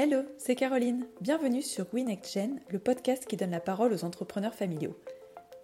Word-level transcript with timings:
Hello, 0.00 0.22
c'est 0.36 0.54
Caroline. 0.54 1.08
Bienvenue 1.20 1.60
sur 1.60 1.84
WeNextGen, 1.92 2.60
le 2.68 2.78
podcast 2.78 3.26
qui 3.26 3.36
donne 3.36 3.50
la 3.50 3.58
parole 3.58 3.92
aux 3.92 4.04
entrepreneurs 4.04 4.54
familiaux. 4.54 4.96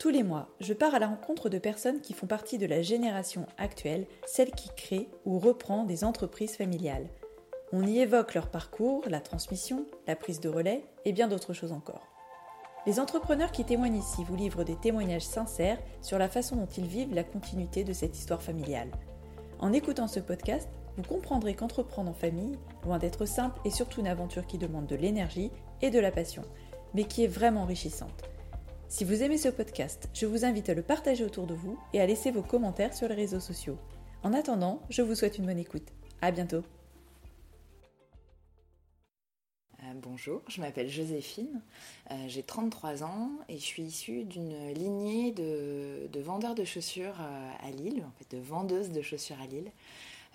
Tous 0.01 0.09
les 0.09 0.25
mois, 0.25 0.49
je 0.59 0.75
pars 0.75 0.93
à 0.93 0.99
la 0.99 1.07
rencontre 1.07 1.49
de 1.49 1.59
personnes 1.59 2.01
qui 2.01 2.15
font 2.15 2.27
partie 2.27 2.59
de 2.59 2.67
la 2.67 2.83
génération 2.83 3.47
actuelle, 3.59 4.09
celle 4.27 4.51
qui 4.51 4.71
crée 4.77 5.09
ou 5.25 5.39
reprend 5.39 5.85
des 5.85 6.03
entreprises 6.03 6.57
familiales. 6.57 7.07
On 7.73 7.87
y 7.87 8.01
évoque 8.01 8.35
leur 8.35 8.49
parcours, 8.49 9.05
la 9.07 9.21
transmission, 9.21 9.87
la 10.09 10.17
prise 10.17 10.41
de 10.41 10.49
relais 10.49 10.85
et 11.05 11.13
bien 11.13 11.29
d'autres 11.29 11.53
choses 11.53 11.71
encore. 11.71 12.09
Les 12.89 12.99
entrepreneurs 12.99 13.53
qui 13.53 13.65
témoignent 13.65 14.01
ici 14.01 14.25
vous 14.25 14.35
livrent 14.35 14.65
des 14.65 14.75
témoignages 14.75 15.23
sincères 15.23 15.79
sur 16.03 16.19
la 16.19 16.29
façon 16.29 16.57
dont 16.57 16.67
ils 16.77 16.89
vivent 16.89 17.15
la 17.15 17.23
continuité 17.23 17.85
de 17.85 17.93
cette 17.93 18.19
histoire 18.19 18.43
familiale. 18.43 18.91
En 19.61 19.73
écoutant 19.73 20.09
ce 20.09 20.19
podcast, 20.19 20.69
vous 20.97 21.03
comprendrez 21.03 21.55
qu'entreprendre 21.55 22.11
en 22.11 22.15
famille, 22.15 22.59
loin 22.85 22.99
d'être 22.99 23.27
simple, 23.27 23.61
est 23.65 23.71
surtout 23.71 24.01
une 24.01 24.07
aventure 24.07 24.47
qui 24.47 24.59
demande 24.59 24.87
de 24.87 24.97
l'énergie 24.97 25.51
et 25.83 25.91
de 25.91 25.99
la 25.99 26.11
passion, 26.11 26.43
mais 26.95 27.05
qui 27.05 27.25
est 27.25 27.29
vraiment 27.29 27.63
enrichissante. 27.63 28.23
Si 28.89 29.05
vous 29.05 29.23
aimez 29.23 29.39
ce 29.39 29.49
podcast, 29.49 30.09
je 30.15 30.27
vous 30.27 30.45
invite 30.45 30.69
à 30.69 30.75
le 30.75 30.83
partager 30.83 31.25
autour 31.25 31.47
de 31.47 31.55
vous 31.55 31.79
et 31.93 32.01
à 32.01 32.07
laisser 32.07 32.31
vos 32.31 32.43
commentaires 32.43 32.95
sur 32.95 33.09
les 33.09 33.15
réseaux 33.15 33.41
sociaux. 33.41 33.79
En 34.23 34.33
attendant, 34.33 34.81
je 34.89 35.03
vous 35.03 35.15
souhaite 35.15 35.39
une 35.39 35.47
bonne 35.47 35.59
écoute. 35.59 35.89
À 36.23 36.31
bientôt. 36.31 36.63
Euh, 39.81 39.93
bonjour, 39.97 40.43
je 40.49 40.61
m'appelle 40.61 40.89
Joséphine, 40.89 41.61
euh, 42.11 42.15
j'ai 42.29 42.43
33 42.43 43.03
ans 43.03 43.31
et 43.49 43.59
je 43.59 43.65
suis 43.65 43.83
issue 43.83 44.25
d'une 44.25 44.73
lignée 44.73 45.33
de, 45.33 46.21
vendeurs 46.21 46.55
de 46.55 46.65
chaussures 46.65 47.21
euh, 47.21 47.51
à 47.61 47.71
Lille, 47.71 48.05
en 48.07 48.13
fait 48.13 48.37
de 48.37 48.41
vendeuses 48.41 48.93
de 48.93 49.03
chaussures 49.03 49.41
à 49.43 49.47
Lille. 49.47 49.71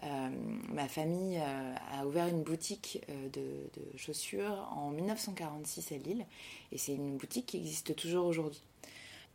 Ma 0.01 0.87
famille 0.87 1.37
a 1.37 2.05
ouvert 2.05 2.27
une 2.27 2.43
boutique 2.43 3.01
de, 3.33 3.43
chaussures 3.97 4.67
en 4.71 4.91
1946 4.91 5.91
à 5.91 5.97
Lille 5.97 6.25
et 6.71 6.77
c'est 6.77 6.93
une 6.93 7.17
boutique 7.17 7.47
qui 7.47 7.57
existe 7.57 7.95
toujours 7.95 8.25
aujourd'hui. 8.25 8.61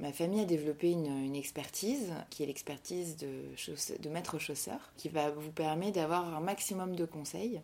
Ma 0.01 0.13
famille 0.13 0.41
a 0.41 0.45
développé 0.45 0.91
une, 0.91 1.37
expertise 1.37 2.13
qui 2.31 2.43
est 2.43 2.47
l'expertise 2.47 3.17
de, 3.17 3.29
de 3.99 4.09
maître 4.09 4.39
chausseur 4.39 4.93
qui 4.97 5.09
va 5.09 5.31
vous 5.31 5.53
permettre 5.53 5.93
d'avoir 5.93 6.35
un 6.35 6.41
maximum 6.41 6.97
de 6.97 7.05
conseils 7.05 7.61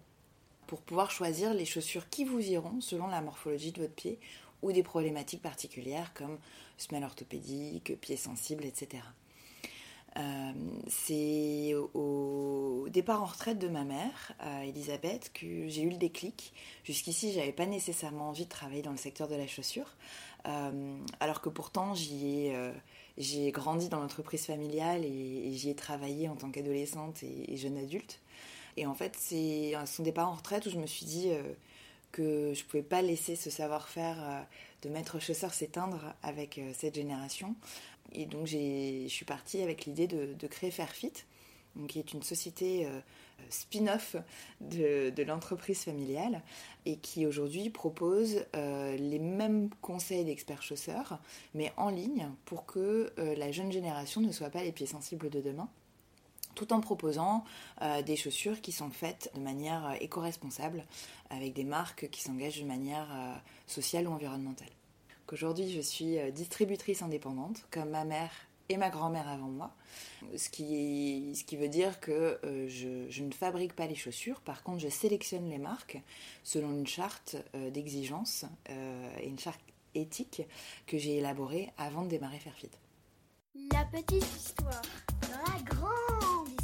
pour 0.66 0.80
pouvoir 0.82 1.10
choisir 1.10 1.52
les 1.52 1.64
chaussures 1.64 2.08
qui 2.08 2.24
vous 2.24 2.40
iront 2.40 2.80
selon 2.80 3.08
la 3.08 3.20
morphologie 3.20 3.72
de 3.72 3.80
votre 3.80 3.94
pied 3.94 4.20
ou 4.62 4.70
des 4.70 4.84
problématiques 4.84 5.42
particulières 5.42 6.12
comme 6.14 6.38
semelle 6.76 7.02
orthopédique, 7.02 7.98
pied 8.00 8.16
sensible, 8.16 8.64
etc. 8.64 9.02
Euh, 10.16 10.52
c'est 10.88 11.74
au 11.94 12.86
départ 12.90 13.22
en 13.22 13.26
retraite 13.26 13.58
de 13.58 13.68
ma 13.68 13.84
mère, 13.84 14.32
euh, 14.42 14.62
Elisabeth, 14.62 15.30
que 15.32 15.68
j'ai 15.68 15.82
eu 15.82 15.90
le 15.90 15.96
déclic. 15.96 16.52
Jusqu'ici, 16.84 17.32
j'avais 17.32 17.52
pas 17.52 17.66
nécessairement 17.66 18.28
envie 18.28 18.44
de 18.44 18.50
travailler 18.50 18.82
dans 18.82 18.90
le 18.90 18.96
secteur 18.96 19.28
de 19.28 19.36
la 19.36 19.46
chaussure, 19.46 19.94
euh, 20.46 20.96
alors 21.20 21.40
que 21.40 21.48
pourtant 21.48 21.94
j'y 21.94 22.46
ai, 22.46 22.72
j'ai 23.18 23.52
grandi 23.52 23.88
dans 23.88 24.00
l'entreprise 24.00 24.46
familiale 24.46 25.04
et, 25.04 25.52
j'y 25.52 25.70
ai 25.70 25.74
travaillé 25.74 26.28
en 26.28 26.36
tant 26.36 26.50
qu'adolescente 26.50 27.22
et, 27.22 27.56
jeune 27.56 27.78
adulte. 27.78 28.20
Et 28.76 28.86
en 28.86 28.94
fait, 28.94 29.14
c'est 29.16 29.74
son 29.86 30.02
départ 30.02 30.28
en 30.28 30.34
retraite 30.34 30.66
où 30.66 30.70
je 30.70 30.78
me 30.78 30.86
suis 30.86 31.06
dit 31.06 31.30
que 32.12 32.52
je 32.54 32.62
ne 32.62 32.68
pouvais 32.68 32.82
pas 32.82 33.02
laisser 33.02 33.36
ce 33.36 33.50
savoir-faire 33.50 34.46
de 34.82 34.88
maître 34.88 35.20
chausseur 35.20 35.52
s'éteindre 35.52 36.14
avec 36.22 36.60
cette 36.72 36.94
génération. 36.94 37.54
Et 38.12 38.26
donc, 38.26 38.46
je 38.46 39.06
suis 39.08 39.24
partie 39.24 39.62
avec 39.62 39.86
l'idée 39.86 40.06
de, 40.06 40.46
créer 40.46 40.70
Fairfit, 40.70 41.12
qui 41.88 41.98
est 41.98 42.12
une 42.12 42.22
société 42.22 42.88
spin-off 43.48 44.16
de, 44.60 45.22
l'entreprise 45.22 45.84
familiale 45.84 46.42
et 46.84 46.96
qui 46.96 47.26
aujourd'hui 47.26 47.70
propose 47.70 48.44
les 48.54 49.18
mêmes 49.20 49.70
conseils 49.80 50.24
d'experts 50.24 50.62
chausseurs, 50.62 51.20
mais 51.54 51.72
en 51.76 51.90
ligne 51.90 52.28
pour 52.44 52.66
que 52.66 53.12
la 53.16 53.52
jeune 53.52 53.70
génération 53.70 54.20
ne 54.20 54.32
soit 54.32 54.50
pas 54.50 54.64
les 54.64 54.72
pieds 54.72 54.86
sensibles 54.86 55.30
de 55.30 55.40
demain 55.40 55.68
tout 56.54 56.72
en 56.72 56.80
proposant 56.80 57.44
euh, 57.82 58.02
des 58.02 58.16
chaussures 58.16 58.60
qui 58.60 58.72
sont 58.72 58.90
faites 58.90 59.30
de 59.34 59.40
manière 59.40 59.86
euh, 59.86 59.94
éco-responsable, 60.00 60.84
avec 61.30 61.54
des 61.54 61.64
marques 61.64 62.08
qui 62.10 62.20
s'engagent 62.20 62.60
de 62.60 62.66
manière 62.66 63.08
euh, 63.12 63.34
sociale 63.66 64.08
ou 64.08 64.12
environnementale. 64.12 64.68
Aujourd'hui, 65.32 65.70
je 65.70 65.80
suis 65.80 66.16
distributrice 66.32 67.02
indépendante, 67.02 67.64
comme 67.70 67.90
ma 67.90 68.04
mère 68.04 68.30
et 68.68 68.76
ma 68.76 68.90
grand-mère 68.90 69.28
avant 69.28 69.48
moi, 69.48 69.74
ce 70.36 70.48
qui, 70.48 71.34
ce 71.34 71.44
qui 71.44 71.56
veut 71.56 71.68
dire 71.68 72.00
que 72.00 72.38
je, 72.68 73.06
je, 73.08 73.22
ne 73.24 73.32
fabrique 73.32 73.74
pas 73.74 73.86
les 73.86 73.96
chaussures, 73.96 74.40
par 74.40 74.62
contre 74.62 74.78
je 74.78 74.88
sélectionne 74.88 75.48
les 75.48 75.58
marques 75.58 76.00
selon 76.44 76.70
une 76.70 76.86
charte 76.86 77.36
d'exigence 77.72 78.44
et 78.68 79.26
une 79.26 79.38
charte 79.38 79.60
éthique 79.94 80.42
que 80.86 80.98
j'ai 80.98 81.18
élaborée 81.18 81.68
avant 81.78 82.02
de 82.04 82.08
démarrer 82.08 82.38
Fairfit. 82.38 82.70
La 83.72 83.84
petite 83.84 84.24
histoire 84.36 84.82
dans 85.22 85.52
la 85.52 85.62
grande 85.62 86.59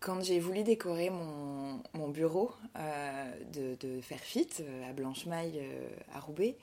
Quand 0.00 0.22
j'ai 0.22 0.38
voulu 0.40 0.62
décorer 0.62 1.10
mon, 1.10 2.08
bureau 2.08 2.52
euh, 2.76 3.32
de, 3.52 3.76
de 3.80 4.00
Fairfit 4.00 4.48
euh, 4.60 4.90
à 4.90 4.92
Blanche-Maille 4.92 5.58
euh, 5.58 5.88
à 6.14 6.20
Roubaix, 6.20 6.56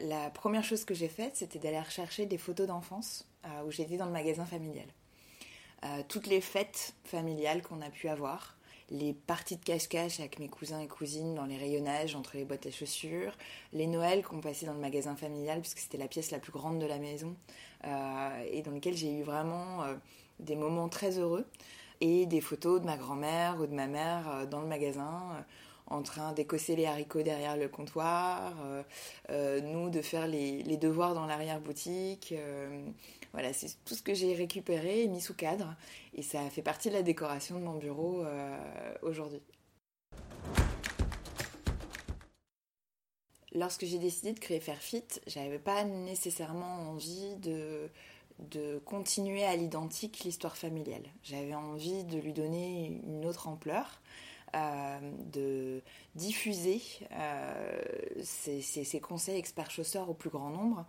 la 0.00 0.30
première 0.30 0.64
chose 0.64 0.84
que 0.84 0.92
j'ai 0.92 1.08
faite, 1.08 1.36
c'était 1.36 1.58
d'aller 1.58 1.80
rechercher 1.80 2.26
des 2.26 2.38
photos 2.38 2.66
d'enfance 2.66 3.26
où 3.66 3.70
j'étais 3.72 3.96
dans 3.96 4.06
le 4.06 4.12
magasin 4.12 4.44
familial. 4.44 4.86
toutes 6.08 6.28
les 6.28 6.40
fêtes 6.40 6.94
familiales 7.04 7.60
qu'on 7.60 7.80
a 7.80 7.90
pu 7.90 8.08
avoir, 8.08 8.56
les 8.88 9.12
parties 9.12 9.56
de 9.56 9.64
cache-cache 9.64 10.20
avec 10.20 10.38
mes 10.38 10.48
cousins 10.48 10.80
et 10.80 10.86
cousines 10.86 11.34
dans 11.34 11.44
les 11.44 11.56
rayonnages 11.56 12.14
entre 12.14 12.36
les 12.36 12.44
boîtes 12.44 12.66
à 12.66 12.70
chaussures, 12.70 13.36
les 13.72 13.86
Noëls 13.86 14.22
qu'on 14.22 14.40
passait 14.40 14.66
dans 14.66 14.74
le 14.74 14.80
magasin 14.80 15.16
familial 15.16 15.60
puisque 15.60 15.80
c'était 15.80 15.98
la 15.98 16.08
pièce 16.08 16.30
la 16.30 16.38
plus 16.38 16.52
grande 16.52 16.78
de 16.78 16.86
la 16.86 16.98
maison 16.98 17.34
et 17.84 18.62
dans 18.62 18.70
lequel 18.70 18.96
j'ai 18.96 19.12
eu 19.12 19.22
vraiment 19.22 19.84
des 20.38 20.56
moments 20.56 20.88
très 20.88 21.18
heureux 21.18 21.44
et 22.02 22.26
des 22.26 22.42
photos 22.42 22.82
de 22.82 22.86
ma 22.86 22.98
grand-mère 22.98 23.56
ou 23.58 23.66
de 23.66 23.74
ma 23.74 23.86
mère 23.86 24.28
euh, 24.30 24.46
dans 24.46 24.60
le 24.60 24.66
magasin 24.66 25.44
en 25.86 26.02
train 26.02 26.32
d'écosser 26.32 26.76
les 26.76 26.86
haricots 26.86 27.22
derrière 27.22 27.56
le 27.56 27.68
comptoir, 27.68 28.54
nous 29.28 29.90
de 29.90 30.00
faire 30.00 30.26
les, 30.26 30.62
les 30.62 30.78
devoirs 30.78 31.12
dans 31.12 31.26
l'arrière-boutique. 31.26 32.32
Voilà, 33.32 33.54
c'est 33.54 33.82
tout 33.84 33.94
ce 33.94 34.02
que 34.02 34.12
j'ai 34.12 34.34
récupéré 34.34 35.02
et 35.02 35.08
mis 35.08 35.20
sous 35.20 35.34
cadre. 35.34 35.74
Et 36.14 36.22
ça 36.22 36.50
fait 36.50 36.62
partie 36.62 36.90
de 36.90 36.94
la 36.94 37.02
décoration 37.02 37.58
de 37.58 37.64
mon 37.64 37.78
bureau 37.78 38.22
euh, 38.22 38.94
aujourd'hui. 39.00 39.40
Lorsque 43.54 43.84
j'ai 43.84 43.98
décidé 43.98 44.32
de 44.32 44.38
créer 44.38 44.60
Fairfit, 44.60 45.04
j'avais 45.26 45.58
pas 45.58 45.84
nécessairement 45.84 46.90
envie 46.90 47.36
de, 47.36 47.90
de 48.50 48.78
continuer 48.84 49.44
à 49.44 49.56
l'identique 49.56 50.24
l'histoire 50.24 50.56
familiale. 50.56 51.04
J'avais 51.22 51.54
envie 51.54 52.04
de 52.04 52.18
lui 52.18 52.32
donner 52.32 53.00
une 53.06 53.24
autre 53.26 53.48
ampleur. 53.48 54.02
Euh, 54.54 54.98
de 55.32 55.82
diffuser 56.14 56.82
euh, 57.12 57.82
ces, 58.22 59.00
conseils 59.00 59.38
experts 59.38 59.70
chausseurs 59.70 60.10
au 60.10 60.14
plus 60.14 60.28
grand 60.28 60.50
nombre. 60.50 60.84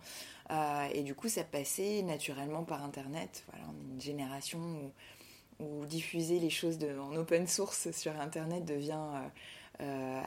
Euh, 0.50 0.86
et 0.92 1.02
du 1.02 1.14
coup, 1.14 1.30
ça 1.30 1.44
passait 1.44 2.02
naturellement 2.02 2.64
par 2.64 2.84
Internet. 2.84 3.42
Voilà, 3.48 3.64
on 3.70 3.88
est 3.88 3.94
une 3.94 4.00
génération 4.02 4.92
où, 5.60 5.86
diffuser 5.86 6.40
les 6.40 6.50
choses 6.50 6.78
en 7.00 7.16
open 7.16 7.46
source 7.46 7.90
sur 7.92 8.12
Internet 8.20 8.66
devient 8.66 9.30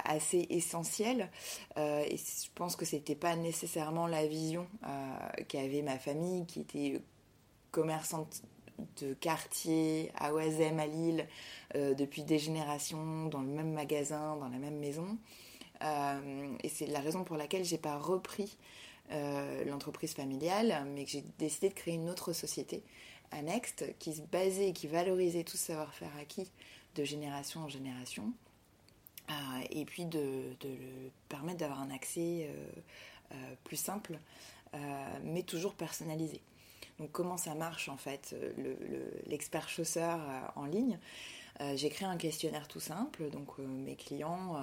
assez 0.03 0.47
essentiel. 0.49 1.29
et 1.77 2.17
je 2.17 2.49
pense 2.55 2.75
que 2.75 2.85
c'était 2.85 3.15
pas 3.15 3.35
nécessairement 3.35 4.07
la 4.07 4.25
vision 4.25 4.67
qu'avait 5.47 5.83
ma 5.83 5.99
famille, 5.99 6.45
qui 6.47 6.61
était 6.61 7.01
commerçante 7.77 8.41
de 8.99 9.13
quartier 9.13 10.11
à 10.15 10.33
Oisem, 10.33 10.79
à 10.79 10.87
Lille, 10.87 11.27
euh, 11.75 11.93
depuis 11.93 12.23
des 12.23 12.39
générations, 12.39 13.27
dans 13.27 13.41
le 13.41 13.49
même 13.49 13.71
magasin, 13.71 14.35
dans 14.35 14.49
la 14.49 14.57
même 14.57 14.79
maison. 14.79 15.15
Euh, 15.83 16.57
et 16.63 16.69
c'est 16.69 16.87
la 16.87 16.99
raison 16.99 17.23
pour 17.23 17.37
laquelle 17.37 17.63
j'ai 17.63 17.77
pas 17.77 17.99
repris 17.99 18.57
euh, 19.11 19.63
l'entreprise 19.65 20.15
familiale, 20.15 20.87
mais 20.95 21.05
que 21.05 21.11
j'ai 21.11 21.23
décidé 21.37 21.69
de 21.69 21.75
créer 21.75 21.93
une 21.93 22.09
autre 22.09 22.33
société, 22.33 22.81
Annext, 23.29 23.85
qui 23.99 24.15
se 24.15 24.21
basait 24.21 24.69
et 24.69 24.73
qui 24.73 24.87
valorisait 24.87 25.43
tout 25.43 25.57
ce 25.57 25.65
savoir-faire 25.65 26.11
acquis 26.19 26.49
de 26.95 27.03
génération 27.03 27.61
en 27.61 27.67
génération, 27.67 28.33
et 29.69 29.85
puis 29.85 30.05
de, 30.05 30.55
de 30.61 30.69
permettre 31.29 31.59
d'avoir 31.59 31.81
un 31.81 31.91
accès 31.91 32.49
plus 33.65 33.75
simple, 33.75 34.17
mais 35.23 35.43
toujours 35.43 35.75
personnalisé. 35.75 36.41
Donc 36.99 37.11
comment 37.11 37.37
ça 37.37 37.53
marche 37.53 37.89
en 37.89 37.97
fait, 37.97 38.33
euh, 38.33 38.73
l'expert 39.27 39.69
chausseur 39.69 40.19
euh, 40.19 40.41
en 40.55 40.65
ligne 40.65 40.99
euh, 41.59 41.75
j'ai 41.75 41.89
créé 41.89 42.07
un 42.07 42.17
questionnaire 42.17 42.67
tout 42.67 42.79
simple, 42.79 43.31
donc 43.31 43.57
mes 43.57 43.95
clients 43.95 44.55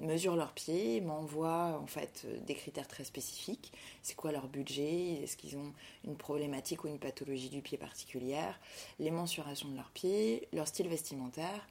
mesurent 0.00 0.34
leurs 0.34 0.50
pieds, 0.50 1.00
m'envoient 1.00 1.78
en 1.80 1.86
fait 1.86 2.26
des 2.44 2.56
critères 2.56 2.88
très 2.88 3.04
spécifiques. 3.04 3.72
C'est 4.02 4.16
quoi 4.16 4.32
leur 4.32 4.48
budget? 4.48 5.22
Est-ce 5.22 5.36
qu'ils 5.36 5.56
ont 5.56 5.72
une 6.02 6.16
problématique 6.16 6.82
ou 6.82 6.88
une 6.88 6.98
pathologie 6.98 7.50
du 7.50 7.62
pied 7.62 7.78
particulière? 7.78 8.58
Les 8.98 9.12
mensurations 9.12 9.68
de 9.68 9.76
leurs 9.76 9.92
pieds, 9.92 10.48
leur 10.52 10.66
style 10.66 10.88
vestimentaire 10.88 11.68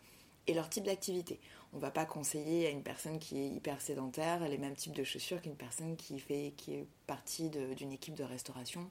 et 0.48 0.54
leur 0.54 0.70
type 0.70 0.86
d'activité. 0.86 1.42
On 1.74 1.78
ne 1.78 1.82
va 1.82 1.92
pas 1.92 2.06
conseiller 2.06 2.68
à 2.68 2.70
une 2.70 2.84
personne 2.84 3.20
qui 3.20 3.40
est 3.40 3.50
hyper 3.50 3.82
sédentaire 3.82 4.48
les 4.48 4.58
mêmes 4.58 4.76
types 4.76 4.96
de 4.96 5.04
chaussures 5.04 5.42
qu'une 5.42 5.58
personne 5.58 5.98
qui, 5.98 6.20
fait, 6.20 6.54
qui 6.56 6.76
est 6.76 6.88
partie 7.06 7.50
d'une 7.50 7.92
équipe 7.92 8.16
de 8.16 8.24
restauration 8.24 8.90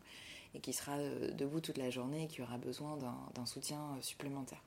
et 0.54 0.60
qui 0.60 0.72
sera 0.72 0.92
euh, 0.92 1.30
debout 1.32 1.60
toute 1.60 1.78
la 1.78 1.90
journée 1.90 2.24
et 2.24 2.26
qui 2.26 2.42
aura 2.42 2.58
besoin 2.58 2.98
d'un 3.34 3.46
soutien 3.46 3.78
euh, 3.78 4.02
supplémentaire. 4.02 4.62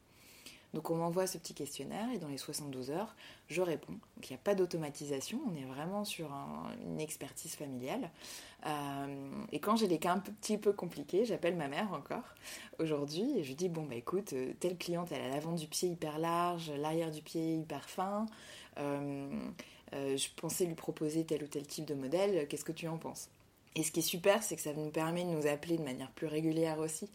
Donc 0.74 0.90
on 0.90 0.96
m'envoie 0.96 1.26
ce 1.26 1.38
petit 1.38 1.54
questionnaire 1.54 2.10
et 2.14 2.18
dans 2.18 2.28
les 2.28 2.38
72 2.38 2.92
heures, 2.92 3.16
je 3.48 3.62
réponds. 3.62 3.94
Donc 3.94 4.30
il 4.30 4.34
n'y 4.34 4.36
a 4.36 4.42
pas 4.44 4.56
d'automatisation, 4.56 5.40
on 5.50 5.56
est 5.56 5.64
vraiment 5.64 6.04
sur 6.04 6.30
une 6.84 7.00
expertise 7.00 7.56
familiale. 7.56 8.10
Euh, 8.66 9.32
et 9.54 9.60
quand 9.60 9.78
j'ai 9.78 9.88
des 9.88 10.00
cas 10.00 10.12
un 10.12 10.20
petit 10.20 10.58
peu 10.58 10.74
compliqués, 10.74 11.24
j'appelle 11.24 11.56
ma 11.56 11.70
mère 11.70 11.94
encore 11.94 12.26
aujourd'hui 12.80 13.38
et 13.38 13.44
je 13.44 13.50
lui 13.50 13.56
dis 13.56 13.70
bon 13.70 13.84
bah 13.84 13.96
écoute, 13.96 14.34
telle 14.60 14.78
cliente 14.78 15.14
elle 15.14 15.22
a 15.22 15.30
l'avant 15.30 15.54
du 15.54 15.68
pied 15.68 15.88
hyper 15.88 16.20
large, 16.20 16.70
l'arrière 16.72 17.12
du 17.12 17.22
pied 17.22 17.56
hyper 17.56 17.90
fin. 17.90 18.26
Je 18.76 20.28
pensais 20.36 20.66
lui 20.66 20.76
proposer 20.76 21.24
tel 21.24 21.42
ou 21.42 21.48
tel 21.48 21.66
type 21.66 21.86
de 21.86 21.94
modèle, 21.94 22.50
qu'est-ce 22.50 22.66
que 22.66 22.74
tu 22.74 22.90
en 22.90 22.98
penses? 22.98 23.30
Et 23.76 23.84
ce 23.84 23.92
qui 23.92 24.00
est 24.00 24.04
super, 24.04 24.42
c'est 24.42 24.56
que 24.56 24.62
ça 24.62 24.74
nous 24.74 24.90
permet 24.90 25.24
de 25.24 25.30
nous 25.30 25.48
appeler 25.48 25.78
de 25.78 25.84
manière 25.84 26.12
plus 26.12 26.28
régulière 26.28 26.80
aussi 26.80 27.10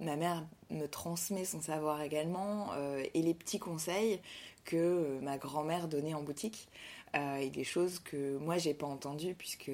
ma 0.00 0.16
mère 0.16 0.44
me 0.70 0.86
transmet 0.86 1.44
son 1.44 1.60
savoir 1.60 2.02
également 2.02 2.72
euh, 2.74 3.02
et 3.14 3.22
les 3.22 3.34
petits 3.34 3.58
conseils 3.58 4.20
que 4.64 4.76
euh, 4.76 5.20
ma 5.20 5.38
grand-mère 5.38 5.88
donnait 5.88 6.14
en 6.14 6.22
boutique 6.22 6.68
euh, 7.16 7.36
et 7.36 7.50
des 7.50 7.64
choses 7.64 7.98
que 7.98 8.36
moi 8.38 8.58
j'ai 8.58 8.74
pas 8.74 8.86
entendues 8.86 9.34
puisque 9.34 9.70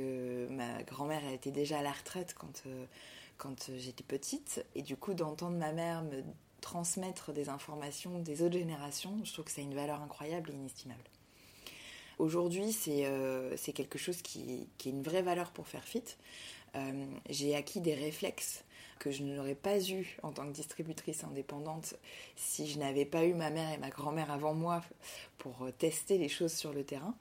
ma 0.50 0.82
grand-mère 0.84 1.26
était 1.32 1.50
déjà 1.50 1.78
à 1.78 1.82
la 1.82 1.92
retraite 1.92 2.34
quand, 2.38 2.62
quand 3.36 3.70
j'étais 3.76 4.04
petite 4.04 4.64
et 4.74 4.82
du 4.82 4.96
coup 4.96 5.14
d'entendre 5.14 5.56
ma 5.56 5.72
mère 5.72 6.02
me 6.02 6.22
transmettre 6.60 7.32
des 7.32 7.48
informations 7.48 8.18
des 8.18 8.42
autres 8.42 8.58
générations, 8.58 9.20
je 9.24 9.32
trouve 9.32 9.44
que 9.44 9.52
ça 9.52 9.60
a 9.60 9.64
une 9.64 9.74
valeur 9.74 10.02
incroyable 10.02 10.50
et 10.50 10.54
inestimable. 10.54 11.04
Aujourd'hui, 12.18 12.72
c'est 12.72 13.72
quelque 13.74 13.98
chose 13.98 14.22
qui, 14.22 14.68
qui, 14.78 14.88
est 14.88 14.92
une 14.92 15.02
vraie 15.02 15.22
valeur 15.22 15.50
pour 15.50 15.68
faire 15.68 15.84
fit. 15.84 16.02
j'ai 17.28 17.54
acquis 17.54 17.80
des 17.80 17.94
réflexes 17.94 18.64
que 18.98 19.10
je 19.10 19.22
n'aurais 19.22 19.54
pas 19.54 19.78
eu 19.90 20.16
en 20.22 20.32
tant 20.32 20.46
que 20.46 20.52
distributrice 20.52 21.24
indépendante 21.24 21.94
si 22.34 22.66
je 22.66 22.78
n'avais 22.78 23.04
pas 23.04 23.24
eu 23.24 23.34
ma 23.34 23.50
mère 23.50 23.72
et 23.72 23.78
ma 23.78 23.90
grand-mère 23.90 24.30
avant 24.30 24.54
moi 24.54 24.82
pour 25.38 25.62
euh, 25.62 25.70
tester 25.70 26.18
les 26.18 26.28
choses 26.28 26.52
sur 26.52 26.72
le 26.72 26.84
terrain. 26.84 27.14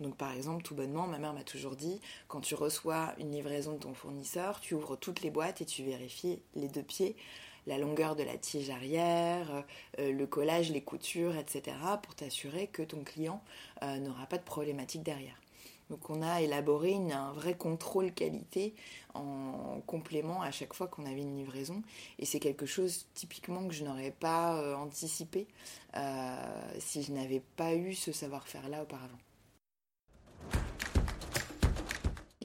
Donc 0.00 0.16
par 0.16 0.32
exemple, 0.32 0.62
tout 0.62 0.74
bonnement, 0.74 1.06
ma 1.06 1.18
mère 1.18 1.34
m'a 1.34 1.44
toujours 1.44 1.76
dit, 1.76 2.00
quand 2.28 2.40
tu 2.40 2.54
reçois 2.54 3.14
une 3.18 3.32
livraison 3.32 3.74
de 3.74 3.78
ton 3.78 3.94
fournisseur, 3.94 4.60
tu 4.60 4.74
ouvres 4.74 4.96
toutes 4.96 5.20
les 5.20 5.30
boîtes 5.30 5.60
et 5.60 5.66
tu 5.66 5.82
vérifies 5.82 6.40
les 6.54 6.68
deux 6.68 6.82
pieds, 6.82 7.16
la 7.66 7.78
longueur 7.78 8.16
de 8.16 8.22
la 8.22 8.36
tige 8.36 8.70
arrière, 8.70 9.64
euh, 9.98 10.12
le 10.12 10.26
collage, 10.26 10.70
les 10.70 10.82
coutures, 10.82 11.36
etc., 11.36 11.76
pour 12.02 12.14
t'assurer 12.14 12.66
que 12.66 12.82
ton 12.82 13.02
client 13.04 13.42
euh, 13.82 13.98
n'aura 13.98 14.26
pas 14.26 14.38
de 14.38 14.42
problématique 14.42 15.02
derrière. 15.02 15.38
Donc 15.88 16.08
on 16.08 16.22
a 16.22 16.40
élaboré 16.40 16.94
un 16.94 17.32
vrai 17.32 17.54
contrôle 17.54 18.12
qualité 18.12 18.74
en 19.14 19.80
complément 19.86 20.40
à 20.40 20.52
chaque 20.52 20.72
fois 20.72 20.86
qu'on 20.86 21.04
avait 21.04 21.22
une 21.22 21.36
livraison. 21.36 21.82
Et 22.20 22.26
c'est 22.26 22.38
quelque 22.38 22.66
chose 22.66 23.06
typiquement 23.14 23.66
que 23.66 23.74
je 23.74 23.84
n'aurais 23.84 24.12
pas 24.12 24.56
euh, 24.56 24.76
anticipé 24.76 25.48
si 26.78 27.02
je 27.02 27.12
n'avais 27.12 27.42
pas 27.56 27.74
eu 27.74 27.94
ce 27.94 28.12
savoir-faire-là 28.12 28.82
auparavant. 28.82 29.18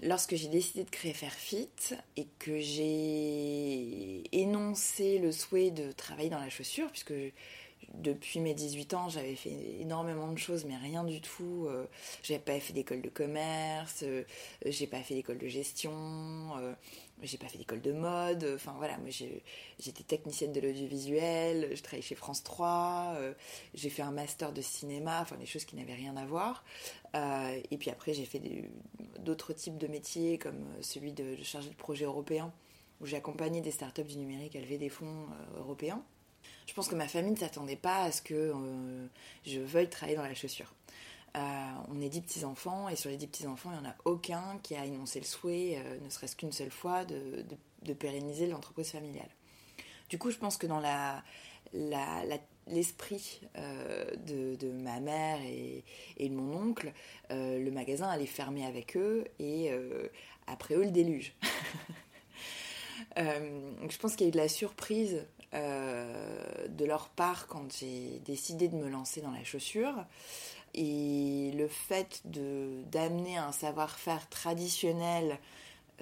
Lorsque 0.06 0.36
j'ai 0.36 0.50
décidé 0.50 0.84
de 0.84 0.90
créer 0.92 1.14
Fairfit 1.14 1.96
et 2.16 2.28
que 2.38 2.60
j'ai 2.60 4.24
énoncé 4.40 5.18
le 5.18 5.32
souhait 5.32 5.72
de 5.72 5.92
travailler 5.92 6.30
dans 6.30 6.40
la 6.40 6.50
chaussure, 6.50 6.92
puisque 6.92 7.14
depuis 7.94 8.40
mes 8.40 8.54
18 8.54 8.94
ans, 8.94 9.10
j'avais 9.10 9.36
fait 9.36 9.80
énormément 9.80 10.32
de 10.32 10.38
choses, 10.38 10.66
mais 10.66 10.76
rien 10.78 11.04
du 11.04 11.22
tout. 11.22 11.66
Euh, 11.68 11.86
j'avais 12.24 12.40
pas 12.40 12.60
fait 12.60 12.74
d'école 12.74 13.02
de 13.02 13.10
commerce, 13.10 14.04
euh, 14.04 14.24
j'ai 14.66 14.88
pas 14.88 15.02
fait 15.02 15.16
d'école 15.16 15.38
de 15.38 15.48
gestion, 15.48 15.92
euh, 16.58 16.74
j'ai 17.24 17.38
pas 17.38 17.48
fait 17.48 17.58
d'école 17.58 17.82
de 17.82 17.92
mode. 17.92 18.48
Enfin 18.56 18.76
voilà, 18.78 18.98
moi 18.98 19.10
j'étais 19.10 20.04
technicienne 20.04 20.52
de 20.52 20.60
l'audiovisuel, 20.60 21.72
je 21.74 21.82
travaillais 21.82 22.06
chez 22.06 22.16
France 22.16 22.44
3, 22.44 23.18
j'ai 23.74 23.90
fait 23.90 24.02
un 24.02 24.12
master 24.12 24.52
de 24.52 24.62
cinéma, 24.62 25.22
enfin 25.22 25.38
des 25.38 25.46
choses 25.46 25.66
qui 25.66 25.76
n'avaient 25.76 25.96
rien 25.96 26.16
à 26.18 26.26
voir. 26.26 26.64
Et 27.16 27.78
puis 27.78 27.90
après, 27.90 28.14
j'ai 28.14 28.26
fait 28.26 28.42
d'autres 29.20 29.54
types 29.54 29.78
de 29.78 29.88
métiers, 29.88 30.38
comme 30.38 30.66
celui 30.82 31.14
de, 31.14 31.36
de 31.36 31.44
chargé 31.44 31.70
de 31.70 31.76
projet 31.76 32.06
européen, 32.06 32.52
où 33.00 33.06
j'ai 33.06 33.18
accompagné 33.18 33.62
des 33.62 33.72
startups 33.72 34.04
du 34.04 34.18
numérique 34.18 34.56
à 34.56 34.60
lever 34.60 34.78
des 34.78 34.90
fonds 34.90 35.28
européens. 35.58 36.04
Je 36.68 36.74
pense 36.74 36.88
que 36.88 36.96
ma 36.96 37.08
famille 37.08 37.32
ne 37.32 37.38
s'attendait 37.38 37.76
pas 37.76 38.04
à 38.04 38.12
ce 38.12 38.22
que 38.22 38.34
euh, 38.34 39.08
je 39.46 39.60
veuille 39.60 39.90
travailler 39.90 40.18
dans 40.18 40.24
la 40.24 40.34
chaussure. 40.34 40.74
Euh, 41.38 41.40
on 41.90 42.02
est 42.02 42.10
dix 42.10 42.22
petits-enfants 42.22 42.90
et 42.90 42.96
sur 42.96 43.10
les 43.10 43.18
dix 43.18 43.28
petits-enfants, 43.28 43.70
il 43.72 43.82
n'y 43.82 43.88
en 43.88 43.90
a 43.90 43.96
aucun 44.06 44.58
qui 44.64 44.76
a 44.76 44.86
énoncé 44.86 45.20
le 45.20 45.26
souhait, 45.26 45.78
euh, 45.78 46.00
ne 46.00 46.10
serait-ce 46.10 46.36
qu'une 46.36 46.54
seule 46.54 46.72
fois, 46.72 47.06
de, 47.06 47.94
pérenniser 47.94 48.48
l'entreprise 48.48 48.92
familiale. 48.92 49.30
Du 50.10 50.18
coup, 50.18 50.32
je 50.32 50.38
pense 50.38 50.58
que 50.58 50.66
dans 50.66 50.80
l'esprit 52.68 53.42
de, 53.56 54.72
ma 54.72 55.00
mère 55.00 55.40
et, 55.42 55.84
de 56.20 56.34
mon 56.34 56.70
oncle, 56.70 56.92
le 57.30 57.70
magasin 57.70 58.08
allait 58.10 58.26
fermer 58.26 58.66
avec 58.66 58.98
eux 58.98 59.26
et 59.40 59.72
après 60.48 60.76
eux 60.76 60.84
le 60.84 60.92
déluge. 60.92 61.34
je 63.18 63.98
pense 64.00 64.16
qu'il 64.16 64.22
y 64.22 64.26
a 64.26 64.30
eu 64.30 64.32
de 64.32 64.38
la 64.38 64.48
surprise 64.50 65.26
euh, 65.56 66.68
de 66.68 66.84
leur 66.84 67.08
part 67.08 67.48
quand 67.48 67.72
j'ai 67.80 68.20
décidé 68.26 68.68
de 68.68 68.76
me 68.76 68.90
lancer 68.90 69.22
dans 69.22 69.32
la 69.32 69.44
chaussure. 69.44 70.06
Et 70.74 71.52
le 71.56 71.70
fait 71.70 72.22
d'amener 72.26 73.38
un 73.38 73.54
savoir-faire 73.54 74.28
traditionnel 74.28 75.40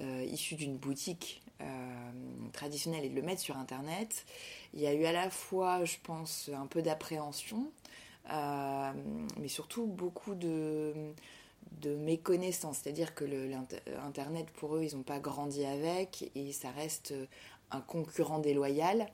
euh, 0.00 0.26
issu 0.28 0.56
d'une 0.56 0.76
boutique 0.76 1.43
euh, 1.60 2.10
traditionnelle 2.52 3.04
et 3.04 3.08
de 3.08 3.14
le 3.14 3.22
mettre 3.22 3.40
sur 3.40 3.56
Internet, 3.56 4.24
il 4.72 4.80
y 4.80 4.86
a 4.86 4.94
eu 4.94 5.04
à 5.04 5.12
la 5.12 5.30
fois, 5.30 5.84
je 5.84 5.96
pense, 6.02 6.50
un 6.54 6.66
peu 6.66 6.82
d'appréhension, 6.82 7.70
mais 8.28 9.48
surtout 9.48 9.86
beaucoup 9.86 10.34
de, 10.34 10.92
méconnaissance. 11.84 12.78
C'est-à-dire 12.82 13.14
que 13.14 13.24
l'Internet, 13.24 14.50
pour 14.52 14.76
eux, 14.76 14.84
ils 14.84 14.96
n'ont 14.96 15.02
pas 15.02 15.18
grandi 15.18 15.64
avec 15.64 16.30
et 16.34 16.52
ça 16.52 16.70
reste 16.70 17.14
un 17.70 17.80
concurrent 17.80 18.38
déloyal. 18.38 19.06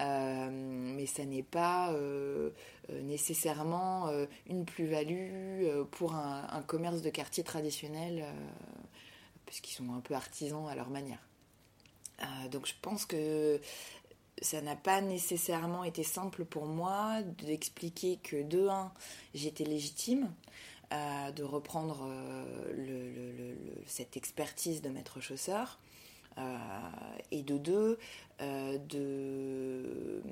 Euh, 0.00 0.48
mais 0.50 1.06
ça 1.06 1.24
n'est 1.24 1.42
pas 1.42 1.92
euh, 1.92 2.50
euh, 2.90 3.02
nécessairement 3.02 4.10
une 4.48 4.64
plus-value 4.64 5.66
pour 5.90 6.14
un, 6.14 6.62
commerce 6.66 7.02
de 7.02 7.10
quartier 7.10 7.44
traditionnel, 7.44 8.24
puisqu'ils 9.46 9.74
sont 9.74 9.92
un 9.94 10.00
peu 10.00 10.14
artisans 10.14 10.66
à 10.68 10.74
leur 10.74 10.90
manière. 10.90 11.29
Donc 12.50 12.66
je 12.66 12.74
pense 12.82 13.06
que 13.06 13.60
ça 14.42 14.60
n'a 14.62 14.76
pas 14.76 15.00
nécessairement 15.00 15.84
été 15.84 16.02
simple 16.02 16.44
pour 16.44 16.66
moi 16.66 17.22
d'expliquer 17.22 18.18
que 18.22 18.42
de 18.42 18.68
un, 18.68 18.92
j'étais 19.34 19.64
légitime 19.64 20.32
de 20.90 21.42
reprendre 21.44 22.08
cette 23.86 24.16
expertise 24.16 24.82
de 24.82 24.88
maître 24.88 25.20
chausseur, 25.20 25.78
euh, 26.38 26.58
et 27.32 27.42
de 27.42 27.58
deux, 27.58 27.98
euh, 28.40 28.78
de, 28.78 30.22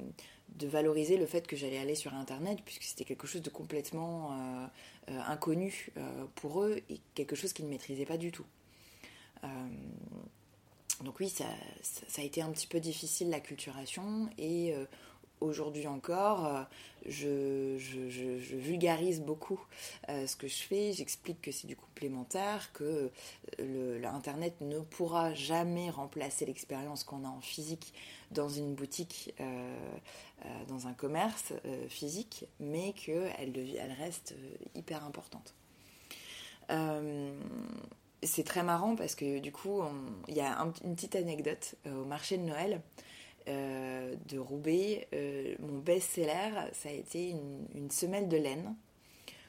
valoriser 0.66 1.16
le 1.16 1.26
fait 1.26 1.46
que 1.46 1.56
j'allais 1.56 1.78
aller 1.78 1.94
sur 1.94 2.14
Internet, 2.14 2.60
puisque 2.64 2.82
c'était 2.82 3.04
quelque 3.04 3.26
chose 3.26 3.42
de 3.42 3.50
complètement 3.50 4.32
euh, 5.08 5.20
inconnu 5.26 5.90
pour 6.34 6.62
eux 6.62 6.80
et 6.90 7.00
quelque 7.14 7.34
chose 7.34 7.52
qu'ils 7.52 7.64
ne 7.64 7.70
maîtrisaient 7.70 8.04
pas 8.04 8.18
du 8.18 8.30
tout. 8.32 8.44
Donc 11.04 11.20
oui, 11.20 11.28
ça, 11.28 11.44
a 12.16 12.22
été 12.22 12.42
un 12.42 12.50
petit 12.50 12.66
peu 12.66 12.80
difficile 12.80 13.30
la 13.30 13.40
culturation 13.40 14.28
et 14.38 14.74
aujourd'hui 15.40 15.86
encore, 15.86 16.46
euh, 16.46 16.62
je, 17.06 18.56
vulgarise 18.56 19.20
beaucoup 19.20 19.60
euh, 20.08 20.26
ce 20.26 20.36
que 20.36 20.48
je 20.48 20.56
fais. 20.56 20.92
J'explique 20.92 21.40
que 21.40 21.52
c'est 21.52 21.66
du 21.66 21.76
complémentaire, 21.76 22.72
que 22.72 23.10
l'Internet 23.58 24.54
ne 24.60 24.80
pourra 24.80 25.34
jamais 25.34 25.90
remplacer 25.90 26.46
l'expérience 26.46 27.04
qu'on 27.04 27.24
a 27.24 27.28
en 27.28 27.40
physique 27.40 27.94
dans 28.30 28.48
une 28.48 28.74
boutique, 28.74 29.34
euh, 29.40 29.76
dans 30.68 30.86
un 30.86 30.92
commerce 30.92 31.52
physique, 31.88 32.44
mais 32.60 32.92
qu'elle 32.92 33.56
elle 33.56 33.92
reste 33.92 34.34
hyper 34.74 35.04
importante. 35.04 35.54
C'est 38.22 38.44
très 38.44 38.62
marrant 38.62 38.96
parce 38.96 39.14
que 39.14 39.38
du 39.38 39.52
coup, 39.52 39.82
il 40.28 40.34
y 40.34 40.40
a 40.40 40.56
une 40.84 40.94
petite 40.94 41.16
anecdote 41.16 41.76
au 41.86 42.04
marché 42.04 42.36
de 42.36 42.42
Noël. 42.42 42.82
Euh, 43.48 44.14
de 44.26 44.38
Roubaix, 44.38 45.08
euh, 45.14 45.54
mon 45.60 45.78
best-seller, 45.78 46.68
ça 46.74 46.90
a 46.90 46.92
été 46.92 47.30
une, 47.30 47.90
semelle 47.90 48.28
de 48.28 48.36
laine 48.36 48.74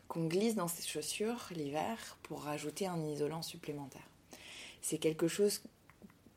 qu'on 0.07 0.25
glisse 0.25 0.55
dans 0.55 0.69
ses 0.69 0.87
chaussures 0.87 1.49
l'hiver 1.51 2.17
pour 2.23 2.43
rajouter 2.43 2.87
un 2.87 3.03
isolant 3.03 3.41
supplémentaire. 3.41 4.07
C'est 4.81 4.99
quelque 4.99 5.27
chose 5.27 5.61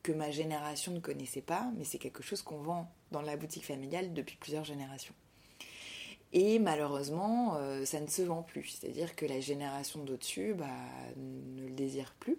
que 0.01 0.11
ma 0.11 0.29
génération 0.29 0.91
ne 0.91 0.99
connaissait 0.99 1.41
pas, 1.41 1.71
mais 1.77 1.85
c'est 1.85 1.99
quelque 1.99 2.21
chose 2.21 2.41
qu'on 2.41 2.57
vend 2.57 2.91
dans 3.11 3.21
la 3.21 3.37
boutique 3.37 3.65
familiale 3.65 4.13
depuis 4.13 4.35
plusieurs 4.35 4.65
générations. 4.65 5.15
Et 6.33 6.57
malheureusement, 6.59 7.57
ça 7.85 7.99
ne 7.99 8.07
se 8.07 8.23
vend 8.23 8.41
plus. 8.41 8.79
C'est-à-dire 8.79 9.15
que 9.15 9.25
la 9.25 9.39
génération 9.39 10.03
d'au-dessus 10.03 10.55
bah, 10.55 10.65
ne 11.15 11.67
le 11.67 11.73
désire 11.73 12.15
plus. 12.19 12.37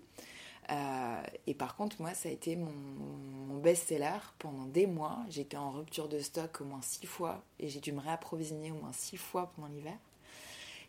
et 1.46 1.54
par 1.54 1.76
contre, 1.76 2.00
moi, 2.00 2.12
ça 2.12 2.28
a 2.28 2.32
été 2.32 2.56
mon, 2.56 2.72
best-seller 3.62 4.18
pendant 4.38 4.66
des 4.66 4.86
mois. 4.86 5.18
J'étais 5.30 5.56
en 5.56 5.70
rupture 5.70 6.08
de 6.08 6.18
stock 6.18 6.60
au 6.60 6.64
moins 6.64 6.82
six 6.82 7.06
fois 7.06 7.42
et 7.60 7.68
j'ai 7.68 7.80
dû 7.80 7.92
me 7.92 8.00
réapprovisionner 8.00 8.72
au 8.72 8.74
moins 8.74 8.92
six 8.92 9.16
fois 9.16 9.52
pendant 9.54 9.68
l'hiver. 9.68 9.96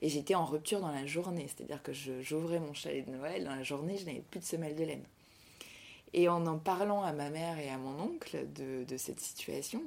Et 0.01 0.09
j'étais 0.09 0.35
en 0.35 0.45
rupture 0.45 0.81
dans 0.81 0.91
la 0.91 1.05
journée, 1.05 1.47
c'est-à-dire 1.47 1.81
que 1.81 1.93
j'ouvrais 1.93 2.59
mon 2.59 2.73
chalet 2.73 3.05
de 3.05 3.11
Noël, 3.11 3.43
dans 3.45 3.55
la 3.55 3.63
journée, 3.63 3.97
je 3.97 4.05
n'avais 4.05 4.23
plus 4.29 4.39
de 4.39 4.45
semelle 4.45 4.75
de 4.75 4.83
laine. 4.83 5.03
Et 6.13 6.29
en 6.29 6.45
en 6.47 6.57
parlant 6.57 7.01
à 7.03 7.11
ma 7.11 7.29
mère 7.29 7.57
et 7.59 7.69
à 7.69 7.77
mon 7.77 7.99
oncle 7.99 8.45
de, 8.55 8.97
cette 8.97 9.19
situation, 9.19 9.81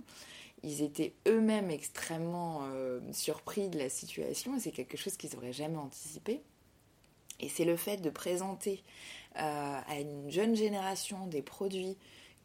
ils 0.62 0.82
étaient 0.82 1.14
eux-mêmes 1.26 1.70
extrêmement 1.70 2.60
euh, 2.62 3.00
surpris 3.12 3.68
de 3.68 3.78
la 3.78 3.88
situation, 3.88 4.56
et 4.56 4.60
c'est 4.60 4.72
quelque 4.72 4.96
chose 4.96 5.16
qu'ils 5.16 5.34
n'auraient 5.34 5.52
jamais 5.52 5.76
anticipé. 5.76 6.42
Et 7.40 7.48
c'est 7.48 7.64
le 7.64 7.76
fait 7.76 7.98
de 7.98 8.10
présenter 8.10 8.82
euh, 9.36 9.80
à 9.86 10.00
une 10.00 10.30
jeune 10.30 10.56
génération 10.56 11.26
des 11.26 11.42
produits 11.42 11.96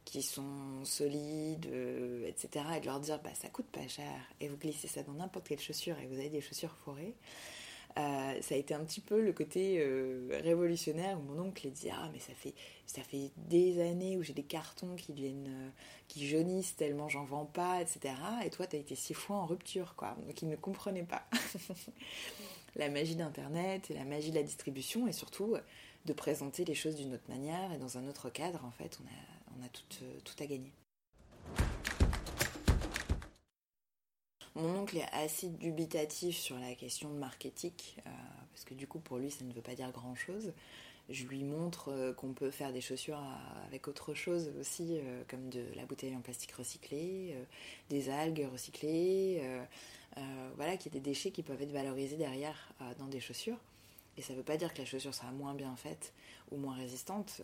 qui 0.06 0.22
sont 0.22 0.84
solides, 0.84 1.68
euh, 1.72 2.28
etc. 2.28 2.66
Et 2.78 2.80
de 2.82 2.86
leur 2.86 3.00
dire, 3.00 3.20
bah, 3.24 3.32
ça 3.34 3.50
coûte 3.50 3.68
pas 3.68 3.88
cher, 3.88 4.14
et 4.40 4.48
vous 4.48 4.58
glissez 4.58 4.88
ça 4.88 5.02
dans 5.04 5.14
n'importe 5.14 5.48
quelle 5.48 5.60
chaussure, 5.60 5.98
et 6.00 6.06
vous 6.08 6.20
avez 6.20 6.30
des 6.30 6.42
chaussures 6.42 6.76
forées. 6.86 7.16
Euh, 7.98 8.42
ça 8.42 8.56
a 8.56 8.58
été 8.58 8.74
un 8.74 8.84
petit 8.84 9.02
peu 9.02 9.22
le 9.22 9.34
côté 9.34 9.78
euh, 9.78 10.28
révolutionnaire 10.44 11.20
où 11.20 11.22
mon 11.32 11.40
oncle 11.44 11.70
dit 11.70 11.90
ah 11.92 12.10
mais 12.12 12.18
ça 12.18 12.34
fait 12.34 12.56
ça 12.88 13.04
fait 13.04 13.30
des 13.38 13.80
années 13.82 14.18
où 14.18 14.24
j'ai 14.24 14.34
des 14.34 14.44
cartons 14.44 14.96
qui 14.96 15.14
viennent 15.14 15.72
qui 16.08 16.28
jaunissent 16.28 16.76
tellement 16.76 17.08
j'en 17.08 17.24
vends 17.24 17.46
pas 17.46 17.82
etc 17.82 18.16
et 18.44 18.50
toi 18.50 18.66
tu 18.66 18.78
as 18.78 18.80
été 18.80 18.96
six 18.96 19.14
fois 19.14 19.36
en 19.36 19.46
rupture 19.46 19.94
quoi 19.96 20.18
donc 20.26 20.42
il 20.42 20.50
ne 20.50 20.56
comprenait 20.56 21.04
pas 21.04 21.24
la 22.76 22.90
magie 22.90 23.16
d'internet 23.16 23.92
et 23.92 23.94
la 23.94 24.06
magie 24.06 24.32
de 24.32 24.38
la 24.38 24.44
distribution 24.44 25.08
et 25.08 25.12
surtout 25.12 25.56
de 26.06 26.14
présenter 26.14 26.66
les 26.66 26.76
choses 26.76 26.96
d'une 26.96 27.14
autre 27.14 27.30
manière 27.30 27.72
et 27.74 27.78
dans 27.78 28.00
un 28.00 28.08
autre 28.08 28.32
cadre 28.32 28.66
en 28.66 28.72
fait 28.72 29.00
on 29.04 29.06
a 29.06 29.60
on 29.60 29.64
a 29.64 29.70
tout, 29.70 29.84
tout 30.24 30.44
à 30.44 30.48
gagner. 30.48 30.74
Mon 34.56 34.82
oncle 34.82 34.98
est 34.98 35.10
assez 35.14 35.50
dubitatif 35.50 36.38
sur 36.38 36.60
la 36.60 36.76
question 36.76 37.10
de 37.10 37.18
marketing, 37.18 37.72
euh, 37.98 38.10
parce 38.52 38.66
que 38.66 38.76
du 38.76 38.86
coup 38.86 39.00
pour 39.00 39.18
lui 39.18 39.32
ça 39.32 39.44
ne 39.46 39.52
veut 39.52 39.62
pas 39.62 39.74
dire 39.74 39.92
grand-chose. 39.92 40.54
Je 41.10 41.26
lui 41.26 41.44
montre 41.44 41.92
euh, 41.92 42.14
qu'on 42.14 42.34
peut 42.34 42.52
faire 42.52 42.72
des 42.72 42.80
chaussures 42.80 43.22
avec 43.68 43.88
autre 43.88 44.14
chose 44.14 44.52
aussi, 44.60 45.00
euh, 45.00 45.24
comme 45.28 45.50
de 45.50 45.66
la 45.76 45.86
bouteille 45.86 46.16
en 46.16 46.22
plastique 46.22 46.52
recyclé, 46.52 47.36
des 47.90 48.10
algues 48.10 48.48
recyclées, 48.52 49.42
voilà, 50.56 50.78
qui 50.78 50.90
y 50.90 50.92
a 50.92 50.94
des 50.94 51.00
déchets 51.00 51.32
qui 51.32 51.42
peuvent 51.42 51.62
être 51.62 51.72
valorisés 51.72 52.18
derrière 52.18 52.74
dans 53.00 53.08
des 53.08 53.20
chaussures. 53.20 53.58
Et 54.18 54.22
ça 54.22 54.34
ne 54.34 54.38
veut 54.38 54.44
pas 54.44 54.58
dire 54.58 54.72
que 54.72 54.78
la 54.78 54.86
chaussure 54.86 55.16
sera 55.16 55.32
moins 55.32 55.56
bien 55.56 55.76
faite 55.76 56.14
ou 56.52 56.58
moins 56.58 56.76
résistante. 56.76 57.42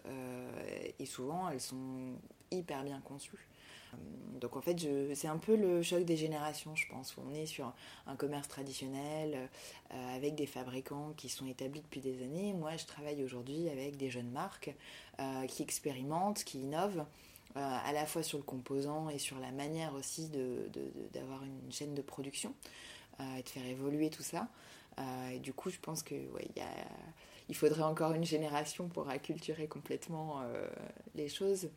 Et 0.99 1.05
souvent, 1.07 1.49
elles 1.49 1.61
sont 1.61 2.13
hyper 2.51 2.83
bien 2.83 3.01
conçues. 3.01 3.47
Euh, 3.93 4.39
donc 4.39 4.55
en 4.55 4.61
fait, 4.61 4.77
c'est 5.15 5.27
un 5.27 5.37
peu 5.37 5.55
le 5.55 5.81
choc 5.81 6.03
des 6.03 6.17
générations, 6.17 6.75
je 6.75 6.87
pense. 6.87 7.15
On 7.17 7.33
est 7.33 7.45
sur 7.45 7.73
un 8.07 8.15
commerce 8.15 8.47
traditionnel 8.47 9.49
euh, 9.93 10.15
avec 10.15 10.35
des 10.35 10.45
fabricants 10.45 11.13
qui 11.17 11.29
sont 11.29 11.45
établis 11.45 11.81
depuis 11.81 12.01
des 12.01 12.23
années. 12.23 12.53
Moi, 12.53 12.77
je 12.77 12.85
travaille 12.85 13.23
aujourd'hui 13.23 13.69
avec 13.69 13.97
des 13.97 14.09
jeunes 14.09 14.31
marques 14.31 14.73
qui 15.49 15.63
expérimentent, 15.63 16.45
qui 16.45 16.61
innovent. 16.61 17.03
à 17.55 17.91
la 17.91 18.05
fois 18.05 18.23
sur 18.23 18.37
le 18.37 18.43
composant 18.45 19.09
et 19.09 19.17
sur 19.17 19.37
la 19.37 19.51
manière 19.51 19.93
aussi 19.95 20.29
d'avoir 21.11 21.43
une 21.43 21.69
chaîne 21.71 21.93
de 21.93 22.01
production 22.01 22.53
et 23.37 23.43
de 23.43 23.49
faire 23.49 23.65
évoluer 23.65 24.09
tout 24.09 24.23
ça. 24.23 24.47
Euh, 24.99 25.39
du 25.39 25.53
coup, 25.53 25.69
je 25.69 25.79
pense 25.79 26.03
que 26.03 26.15
il 27.47 27.55
faudrait 27.55 27.83
encore 27.83 28.13
une 28.13 28.25
génération 28.25 28.87
pour 28.89 29.09
acculturer 29.09 29.67
complètement 29.67 30.41
euh, 30.41 30.67
les 31.15 31.29
choses. 31.29 31.69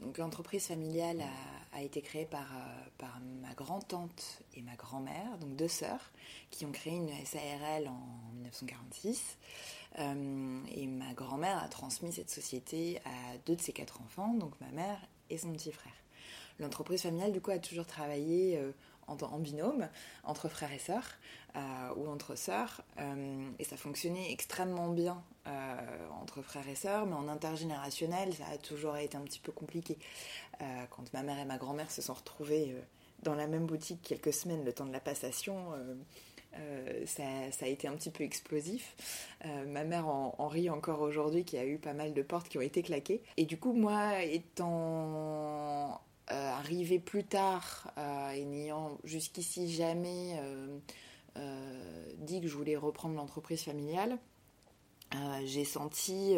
Donc 0.00 0.18
l'entreprise 0.18 0.66
familiale 0.66 1.24
a, 1.72 1.82
été 1.82 2.02
créée 2.02 2.24
par, 2.24 2.46
euh, 2.52 2.88
par 2.98 3.20
ma 3.42 3.52
grand-tante 3.54 4.42
et 4.54 4.62
ma 4.62 4.74
grand-mère, 4.74 5.38
donc 5.38 5.56
deux 5.56 5.68
sœurs, 5.68 6.12
qui 6.50 6.64
ont 6.66 6.72
créé 6.72 6.94
une 6.94 7.10
SARL 7.24 7.88
en 7.88 8.32
1946. 8.34 9.38
et 9.98 10.86
ma 10.86 11.12
grand-mère 11.14 11.62
a 11.62 11.68
transmis 11.68 12.12
cette 12.12 12.30
société 12.30 13.00
à 13.04 13.38
deux 13.46 13.56
de 13.56 13.60
ses 13.60 13.72
quatre 13.72 14.00
enfants, 14.02 14.34
donc 14.34 14.52
ma 14.60 14.70
mère 14.70 14.98
et 15.30 15.38
son 15.38 15.52
petit 15.52 15.72
frère. 15.72 15.92
L'entreprise 16.58 17.02
familiale, 17.02 17.32
du 17.32 17.40
coup, 17.40 17.50
a 17.50 17.58
toujours 17.58 17.86
travaillé 17.86 18.60
en, 19.08 19.38
binôme, 19.38 19.88
entre 20.24 20.48
frères 20.48 20.72
et 20.72 20.78
sœurs, 20.78 21.18
euh, 21.56 21.94
ou 21.96 22.08
entre 22.08 22.34
sœurs, 22.34 22.82
euh, 22.98 23.50
et 23.58 23.64
ça 23.64 23.76
fonctionnait 23.76 24.32
extrêmement 24.32 24.88
bien 24.88 25.22
euh, 25.48 25.76
entre 26.22 26.42
frères 26.42 26.68
et 26.68 26.74
sœurs, 26.74 27.06
mais 27.06 27.14
en 27.14 27.28
intergénérationnel, 27.28 28.34
ça 28.34 28.44
a 28.52 28.58
toujours 28.58 28.96
été 28.96 29.16
un 29.16 29.22
petit 29.22 29.40
peu 29.40 29.52
compliqué. 29.52 29.98
quand 30.90 31.12
ma 31.12 31.22
mère 31.22 31.38
et 31.38 31.44
ma 31.44 31.58
grand-mère 31.58 31.90
se 31.90 32.02
sont 32.02 32.14
retrouvées 32.14 32.74
dans 33.22 33.34
la 33.34 33.46
même 33.46 33.66
boutique 33.66 34.02
quelques 34.02 34.32
semaines, 34.32 34.64
le 34.64 34.72
temps 34.72 34.86
de 34.86 34.92
la 34.92 35.00
passation, 35.00 35.72
ça, 37.06 37.22
a 37.60 37.66
été 37.66 37.88
un 37.88 37.94
petit 37.94 38.10
peu 38.10 38.24
explosif. 38.24 38.96
ma 39.66 39.84
mère 39.84 40.08
en, 40.08 40.48
rit 40.48 40.70
encore 40.70 41.00
aujourd'hui, 41.00 41.44
qui 41.44 41.56
a 41.56 41.64
eu 41.64 41.78
pas 41.78 41.94
mal 41.94 42.12
de 42.12 42.22
portes 42.22 42.48
qui 42.48 42.58
ont 42.58 42.62
été 42.62 42.82
claquées. 42.82 43.22
Et 43.36 43.46
du 43.46 43.58
coup, 43.58 43.72
moi, 43.72 44.22
étant 44.22 46.00
euh, 46.30 46.50
arrivé 46.50 46.98
plus 46.98 47.24
tard 47.24 47.90
euh, 47.96 48.32
et 48.32 48.44
n'ayant 48.44 48.98
jusqu'ici 49.02 49.72
jamais 49.72 50.38
euh, 51.38 52.12
dit 52.18 52.42
que 52.42 52.48
je 52.48 52.54
voulais 52.54 52.76
reprendre 52.76 53.14
l'entreprise 53.14 53.62
familiale, 53.62 54.18
j'ai 55.44 55.64
senti 55.64 56.34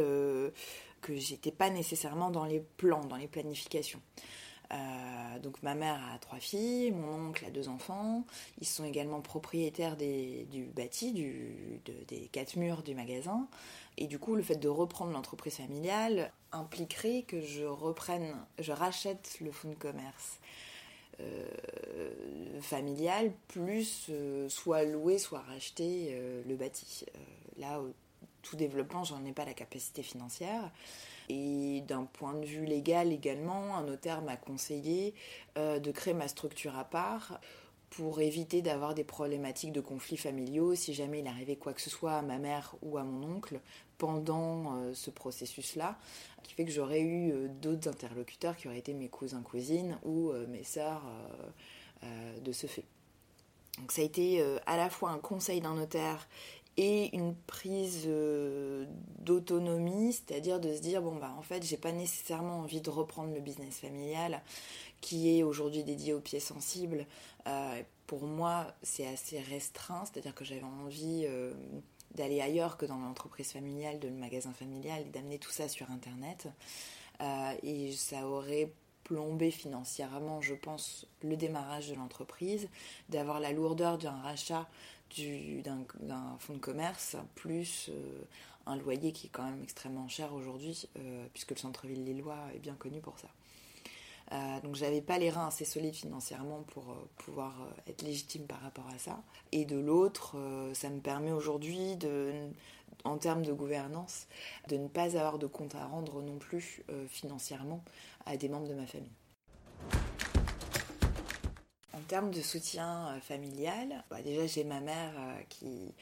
que 1.01 1.15
j'étais 1.15 1.51
pas 1.51 1.71
nécessairement 1.71 2.31
dans 2.31 2.45
les 2.45 2.61
plans, 2.61 3.05
dans 3.05 3.17
les 3.17 3.29
planifications. 3.29 4.01
donc 5.43 5.63
ma 5.63 5.75
mère 5.75 6.01
a 6.15 6.19
trois 6.19 6.39
filles, 6.39 6.93
mon 6.93 7.29
oncle 7.29 7.45
a 7.45 7.51
deux 7.51 7.69
enfants. 7.69 8.25
Ils 8.61 8.67
sont 8.67 8.85
également 8.85 9.21
propriétaires 9.21 9.97
du 9.97 10.71
bâti, 10.75 11.13
des 11.13 12.29
quatre 12.33 12.57
murs 12.57 12.83
du 12.83 12.95
magasin. 12.95 13.49
Et 13.97 14.07
du 14.07 14.19
coup, 14.19 14.35
le 14.35 14.43
fait 14.43 14.57
de 14.57 14.69
reprendre 14.69 15.13
l'entreprise 15.13 15.57
familiale 15.57 16.33
impliquerait 16.53 17.23
que 17.23 17.41
je 17.41 17.65
reprenne, 17.65 18.35
je 18.59 18.73
rachète 18.73 19.37
le 19.41 19.53
fonds 19.53 19.71
de 19.71 19.75
commerce 19.75 20.41
euh, 21.21 22.61
familial, 22.61 23.33
plus 23.49 24.07
euh, 24.11 24.49
soit 24.49 24.85
louer, 24.85 25.19
soit 25.19 25.41
racheter 25.41 26.11
euh, 26.13 26.43
le 26.47 26.57
bâti. 26.57 27.05
là, 27.59 27.81
tout 28.43 28.57
développement, 28.57 29.05
j'en 29.05 29.25
ai 29.25 29.33
pas 29.33 29.45
la 29.45 29.55
capacité 29.55 30.03
financière. 30.03 30.71
Et 31.29 31.83
d'un 31.87 32.05
point 32.05 32.35
de 32.35 32.45
vue 32.45 32.65
légal 32.65 33.13
également, 33.13 33.77
un 33.77 33.85
notaire 33.85 34.21
m'a 34.21 34.37
conseillé 34.37 35.15
de 35.57 35.91
créer 35.93 36.13
ma 36.13 36.27
structure 36.27 36.77
à 36.77 36.85
part 36.85 37.41
pour 37.91 38.21
éviter 38.21 38.63
d'avoir 38.63 38.95
des 38.95 39.05
problématiques 39.05 39.73
de 39.73 39.81
conflits 39.81 40.17
familiaux 40.17 40.75
si 40.75 40.95
jamais 40.95 41.21
il 41.21 41.27
arrivait 41.27 41.57
quoi 41.57 41.73
que 41.73 41.81
ce 41.81 41.91
soit 41.91 42.15
à 42.15 42.23
ma 42.23 42.39
mère 42.39 42.77
ou 42.83 42.99
à 42.99 43.05
mon 43.05 43.37
oncle 43.37 43.61
pendant 43.99 44.77
euh, 44.77 44.95
ce 44.95 45.11
processus-là, 45.11 45.99
qui 46.43 46.55
fait 46.55 46.65
que 46.65 46.71
j'aurais 46.71 47.01
eu 47.01 47.33
euh, 47.33 47.49
d'autres 47.49 47.89
interlocuteurs 47.89 48.57
qui 48.57 48.69
auraient 48.69 48.79
été 48.79 48.95
mes 48.95 49.09
cousins, 49.09 49.43
cousines 49.43 49.99
ou 50.05 50.31
euh, 50.31 50.47
mes 50.47 50.65
sœurs 50.65 51.03
de 52.43 52.53
ce 52.53 52.67
fait. 52.67 52.85
Donc 53.79 53.93
ça 53.93 54.01
a 54.01 54.05
été 54.07 54.43
à 54.65 54.79
la 54.79 54.89
fois 54.89 55.11
un 55.11 55.19
conseil 55.19 55.61
d'un 55.61 55.75
notaire 55.75 56.27
et 56.81 57.15
une 57.15 57.35
prise 57.35 58.09
d'autonomie, 59.19 60.13
c'est-à-dire 60.13 60.61
de 60.61 60.75
se 60.75 60.81
dire 60.81 61.03
bon 61.03 61.17
bah 61.17 61.35
en 61.37 61.43
fait 61.43 61.63
j'ai 61.63 61.77
pas 61.77 61.93
nécessairement 61.93 62.61
envie 62.61 62.81
de 62.81 62.91
reprendre 62.91 63.35
le 63.35 63.41
business 63.41 63.79
familial 63.79 64.41
qui 65.01 65.39
est 65.39 65.43
aujourd'hui 65.43 65.85
dédié 65.85 66.15
aux 66.15 66.21
pieds 66.21 66.41
sensibles. 66.41 67.07
pour 68.07 68.23
moi 68.23 68.75
c'est 68.83 69.07
assez 69.07 69.41
restreint, 69.41 70.05
c'est-à-dire 70.07 70.35
que 70.35 70.45
j'avais 70.45 70.63
envie 70.63 71.27
d'aller 72.15 72.41
ailleurs 72.41 72.77
que 72.77 72.87
dans 72.87 72.99
l'entreprise 72.99 73.53
familiale, 73.53 73.99
de 73.99 74.09
le 74.09 74.15
magasin 74.15 74.53
familial, 74.53 75.03
et 75.03 75.11
d'amener 75.11 75.39
tout 75.39 75.51
ça 75.51 75.69
sur 75.69 75.91
Internet. 75.91 76.49
Euh, 77.21 77.53
et 77.63 77.93
ça 77.93 78.27
aurait 78.27 78.73
plombé 79.05 79.51
financièrement, 79.51 80.41
je 80.41 80.55
pense, 80.55 81.07
le 81.23 81.37
démarrage 81.37 81.89
de 81.89 81.95
l'entreprise, 81.95 82.69
d'avoir 83.09 83.41
la 83.41 83.53
lourdeur 83.53 83.99
d'un 83.99 84.21
rachat 84.23 84.69
d'un 85.65 86.37
fonds 86.39 86.55
de 86.55 86.59
commerce, 86.59 87.17
plus 87.35 87.91
euh, 87.91 88.23
un 88.67 88.77
loyer 88.77 89.13
qui 89.13 89.27
est 89.27 89.31
quand 89.31 89.45
même 89.45 89.63
extrêmement 89.63 90.09
cher 90.09 90.33
aujourd'hui, 90.33 90.89
euh, 90.99 91.27
puisque 91.33 91.51
le 91.51 91.57
centre-ville 91.57 92.05
lillois 92.05 92.39
est 92.55 92.59
bien 92.59 92.75
connu 92.75 93.01
pour 93.01 93.19
ça. 93.19 93.29
Euh, 94.33 94.61
donc 94.61 94.77
j'avais 94.77 95.01
pas 95.01 95.19
les 95.19 95.29
reins 95.29 95.49
assez 95.49 95.65
solides 95.65 95.95
financièrement 95.95 96.63
pour 96.69 96.91
euh, 96.91 97.09
pouvoir 97.19 97.55
être 97.89 98.03
légitime 98.03 98.47
par 98.47 98.61
rapport 98.61 98.87
à 98.95 98.99
ça. 98.99 99.21
Et 99.51 99.65
de 99.65 99.79
l'autre, 99.79 100.37
ça 100.75 100.89
me 100.89 101.01
permet 101.01 101.33
aujourd'hui 101.33 101.99
en 103.05 103.19
termes 103.19 103.43
de 103.43 103.53
gouvernance, 103.53 104.29
de 104.69 104.77
ne 104.77 104.89
pas 104.89 105.17
avoir 105.17 105.39
de 105.39 105.47
compte 105.47 105.75
à 105.75 105.87
rendre 105.87 106.23
non 106.23 106.39
plus 106.39 106.85
financièrement 107.09 107.83
à 108.27 108.37
des 108.37 108.49
membres 108.49 108.69
de 108.69 108.75
ma 108.75 108.87
famille. 108.87 109.11
Termes 112.11 112.33
de 112.33 112.41
soutien 112.41 113.21
familial, 113.23 114.03
bah, 114.11 114.21
déjà 114.21 114.45
j'ai 114.45 114.65
ma 114.65 114.81
mère 114.81 115.13
qui 115.49 115.95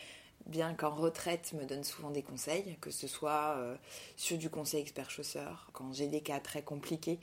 bien 0.49 0.75
qu'en 0.75 0.95
retraite, 0.95 1.53
me 1.53 1.65
donne 1.65 1.85
souvent 1.85 2.11
des 2.11 2.23
conseils, 2.23 2.77
que 2.81 2.91
ce 2.91 3.07
soit 3.07 3.55
euh, 3.59 3.77
sur 4.17 4.39
du 4.39 4.51
conseil 4.51 4.81
expert 4.81 5.11
chausseur, 5.11 5.69
quand 5.73 5.93
j'ai 5.93 6.09
des 6.09 6.23
cas 6.23 6.41
très 6.41 6.63
compliqués, 6.63 7.21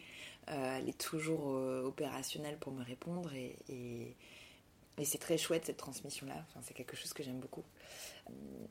euh, 0.50 0.78
elle 0.78 0.88
est 0.88 0.98
toujours 0.98 1.56
euh, 1.56 1.84
opérationnelle 1.84 2.58
pour 2.60 2.72
me 2.72 2.84
répondre 2.84 3.32
et, 3.34 4.16
c'est 5.04 5.18
très 5.18 5.38
chouette 5.38 5.66
cette 5.66 5.78
transmission-là, 5.78 6.46
c'est 6.62 6.74
quelque 6.74 6.96
chose 6.96 7.12
que 7.14 7.22
j'aime 7.24 7.40
beaucoup. 7.40 7.64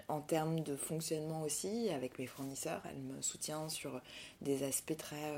En 0.09 0.21
termes 0.21 0.61
de 0.61 0.75
fonctionnement 0.75 1.43
aussi, 1.43 1.91
avec 1.91 2.19
mes 2.19 2.27
fournisseurs, 2.27 2.83
elle 2.89 3.03
me 3.03 3.21
soutient 3.21 3.69
sur 3.69 4.01
des 4.41 4.63
aspects 4.63 4.97
très 4.97 5.35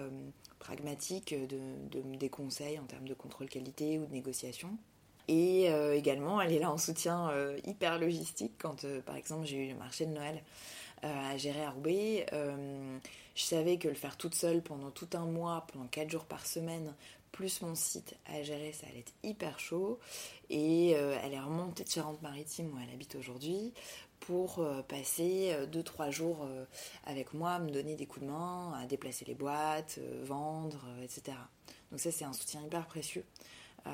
pragmatiques, 0.59 1.35
de, 1.35 2.17
des 2.17 2.29
conseils 2.29 2.79
en 2.79 2.85
termes 2.85 3.09
de 3.09 3.15
contrôle 3.15 3.49
qualité 3.49 3.99
ou 3.99 4.07
de 4.07 4.13
négociation. 4.13 4.79
Et 5.29 5.71
euh, 5.71 5.97
également, 5.97 6.41
elle 6.41 6.53
est 6.53 6.59
là 6.61 6.71
en 6.71 6.79
soutien 6.79 7.31
euh, 7.31 7.59
hyper 7.67 7.99
logistique 7.99 8.53
quand, 8.59 8.85
euh, 8.85 9.01
par 9.01 9.17
exemple, 9.17 9.45
j'ai 9.45 9.67
eu 9.67 9.69
le 9.71 9.77
marché 9.77 10.07
de 10.07 10.13
Noël 10.13 10.43
à 11.03 11.37
gérer 11.37 11.63
à 11.63 11.71
Roubaix. 11.71 12.27
je 12.33 13.43
savais 13.43 13.77
que 13.77 13.87
le 13.87 13.95
faire 13.95 14.17
toute 14.17 14.35
seule 14.35 14.63
pendant 14.63 14.91
tout 14.91 15.09
un 15.13 15.27
mois, 15.27 15.67
pendant 15.71 15.87
4 15.87 16.11
jours 16.11 16.25
par 16.25 16.47
semaine, 16.47 16.95
plus 17.37 17.63
mon 17.63 17.75
site 17.75 18.15
à 18.27 18.43
gérer, 18.43 18.73
ça 18.73 18.87
allait 18.87 19.01
être 19.01 19.13
hyper 19.23 19.59
chaud. 19.59 19.99
Et 20.49 20.91
elle 20.91 21.33
est 21.33 21.41
remontée 21.41 21.85
de 21.85 21.89
Charente-Maritime 21.89 22.73
où 22.73 22.79
elle 22.83 22.93
habite 22.95 23.15
aujourd'hui 23.17 23.75
pour 24.21 24.67
passer 24.89 25.55
2-3 25.71 26.11
jours 26.11 26.49
avec 27.05 27.35
moi, 27.35 27.59
me 27.59 27.71
donner 27.71 27.97
des 27.97 28.07
coups 28.07 28.25
de 28.25 28.31
main, 28.31 28.73
à 28.81 28.87
déplacer 28.87 29.25
les 29.25 29.35
boîtes, 29.35 29.99
vendre, 30.23 30.87
etc. 31.03 31.37
Donc 31.91 32.01
ça 32.01 32.11
c'est 32.11 32.25
un 32.25 32.33
soutien 32.33 32.63
hyper 32.63 32.87
précieux. 32.87 33.25
Euh, 33.87 33.91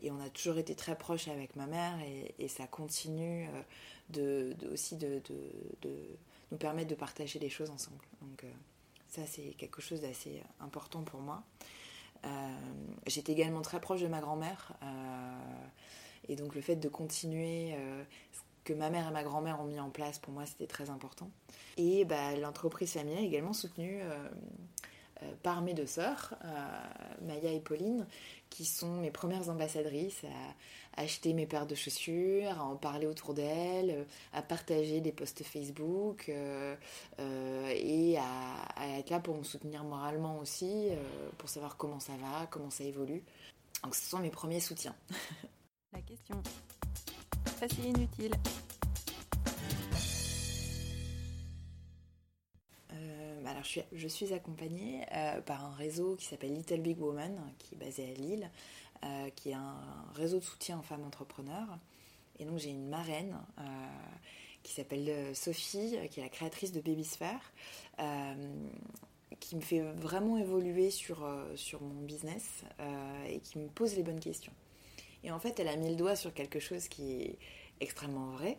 et 0.00 0.10
on 0.10 0.20
a 0.20 0.28
toujours 0.28 0.58
été 0.58 0.74
très 0.74 0.96
proches 0.96 1.28
avec 1.28 1.56
ma 1.56 1.66
mère 1.66 1.98
et, 2.38 2.48
ça 2.48 2.66
continue 2.66 3.48
euh, 3.48 4.54
de, 4.54 4.72
aussi 4.72 4.96
de, 4.96 5.20
nous 6.50 6.58
permettre 6.58 6.88
de 6.88 6.94
partager 6.94 7.38
les 7.38 7.50
choses 7.50 7.70
ensemble. 7.70 8.04
Donc 8.22 8.44
euh, 8.44 8.50
ça 9.08 9.22
c'est 9.26 9.54
quelque 9.56 9.80
chose 9.80 10.00
d'assez 10.00 10.42
important 10.60 11.02
pour 11.02 11.20
moi. 11.20 11.42
J'étais 13.06 13.32
également 13.32 13.62
très 13.62 13.80
proche 13.80 14.00
de 14.00 14.08
ma 14.08 14.20
grand-mère 14.20 14.72
et 16.28 16.36
donc 16.36 16.54
le 16.54 16.60
fait 16.60 16.76
de 16.76 16.88
continuer 16.88 17.74
ce 18.32 18.40
que 18.64 18.72
ma 18.74 18.90
mère 18.90 19.08
et 19.08 19.12
ma 19.12 19.22
grand-mère 19.22 19.60
ont 19.60 19.64
mis 19.64 19.80
en 19.80 19.88
place 19.88 20.18
pour 20.18 20.32
moi 20.32 20.44
c'était 20.46 20.66
très 20.66 20.90
important. 20.90 21.30
Et 21.78 22.04
bah, 22.04 22.36
l'entreprise 22.36 22.92
familiale 22.92 23.22
a 23.22 23.26
également 23.26 23.52
soutenu 23.52 24.00
euh, 24.02 24.28
par 25.42 25.62
mes 25.62 25.74
deux 25.74 25.86
sœurs, 25.86 26.34
euh, 26.44 27.26
Maya 27.26 27.52
et 27.52 27.60
Pauline, 27.60 28.06
qui 28.50 28.64
sont 28.64 28.96
mes 29.00 29.10
premières 29.10 29.48
ambassadrices 29.48 30.24
à 30.94 31.02
acheter 31.02 31.32
mes 31.32 31.46
paires 31.46 31.66
de 31.66 31.74
chaussures, 31.74 32.50
à 32.50 32.64
en 32.64 32.76
parler 32.76 33.06
autour 33.06 33.34
d'elles, 33.34 34.06
à 34.32 34.42
partager 34.42 35.00
des 35.00 35.12
posts 35.12 35.44
Facebook 35.44 36.28
euh, 36.28 36.74
et 37.18 38.18
à, 38.18 38.98
être 38.98 39.10
là 39.10 39.20
pour 39.20 39.36
me 39.36 39.44
soutenir 39.44 39.84
moralement 39.84 40.38
aussi, 40.38 40.88
pour 41.36 41.48
savoir 41.48 41.76
comment 41.76 42.00
ça 42.00 42.14
va, 42.14 42.46
comment 42.50 42.70
ça 42.70 42.84
évolue. 42.84 43.22
Donc 43.84 43.94
ce 43.94 44.08
sont 44.08 44.18
mes 44.18 44.30
premiers 44.30 44.60
soutiens. 44.60 44.94
La 45.92 46.00
question. 46.00 46.42
Facile 47.58 47.86
inutile. 47.86 48.34
Alors 53.48 53.64
je 53.64 54.08
suis, 54.08 54.34
accompagnée 54.34 55.04
euh, 55.12 55.40
par 55.40 55.64
un 55.64 55.74
réseau 55.74 56.16
qui 56.16 56.26
s'appelle 56.26 56.52
Little 56.52 56.80
Big 56.80 57.00
Woman, 57.00 57.40
qui 57.58 57.74
est 57.74 57.78
basé 57.78 58.04
à 58.04 58.14
Lille, 58.14 58.50
euh, 59.04 59.30
qui 59.30 59.50
est 59.50 59.54
un, 59.54 59.76
réseau 60.14 60.38
de 60.38 60.44
soutien 60.44 60.78
aux 60.78 60.82
femmes 60.82 61.04
entrepreneurs. 61.04 61.78
Et 62.38 62.44
donc 62.44 62.58
j'ai 62.58 62.70
une 62.70 62.88
marraine 62.88 63.36
euh, 63.58 63.62
qui 64.62 64.72
s'appelle 64.72 65.34
Sophie, 65.34 65.96
qui 66.10 66.20
est 66.20 66.22
la 66.22 66.28
créatrice 66.28 66.72
de 66.72 66.80
Babysphere, 66.80 67.52
qui 69.40 69.56
me 69.56 69.60
fait 69.60 69.80
vraiment 69.80 70.36
évoluer 70.36 70.90
sur, 70.90 71.26
sur 71.54 71.80
mon 71.80 72.02
business 72.02 72.64
et 73.28 73.40
qui 73.40 73.58
me 73.58 73.68
pose 73.68 73.96
les 73.96 74.02
bonnes 74.02 74.20
questions. 74.20 74.52
Et 75.24 75.32
en 75.32 75.38
fait, 75.38 75.58
elle 75.58 75.68
a 75.68 75.76
mis 75.76 75.88
le 75.88 75.96
doigt 75.96 76.16
sur 76.16 76.34
quelque 76.34 76.60
chose 76.60 76.88
qui 76.88 77.22
est 77.22 77.38
extrêmement 77.80 78.30
vrai, 78.32 78.58